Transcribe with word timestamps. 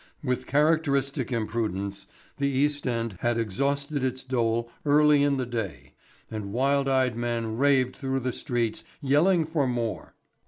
With 0.23 0.47
characteristic 0.47 1.31
imprudence, 1.31 2.07
the 2.39 2.47
East 2.47 2.87
End 2.87 3.17
had 3.19 3.37
exhausted 3.37 4.03
its 4.03 4.23
dole 4.23 4.71
early 4.83 5.21
in 5.21 5.37
the 5.37 5.45
day, 5.45 5.93
and 6.31 6.51
wild 6.51 6.89
eyed 6.89 7.15
men 7.15 7.55
raved 7.55 7.95
through 7.97 8.21
the 8.21 8.33
streets 8.33 8.83
yelling 9.03 9.45
for 9.45 9.67
more. 9.67 10.15